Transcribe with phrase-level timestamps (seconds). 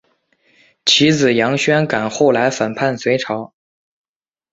[0.83, 3.53] 其子杨玄感后来反叛隋朝。